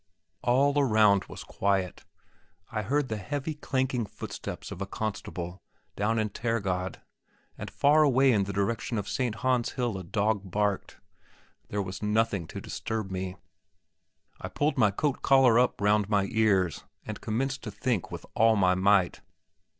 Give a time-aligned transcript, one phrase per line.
[0.41, 2.05] All around was quiet;
[2.71, 5.61] I heard the heavy clanking footstep of a constable
[5.95, 6.99] down in Taergade,
[7.55, 9.35] and far away in the direction of St.
[9.35, 10.97] Han's Hill a dog barked.
[11.67, 13.35] There was nothing to disturb me.
[14.39, 18.55] I pulled my coat collar up round my ears, and commenced to think with all
[18.55, 19.21] my might.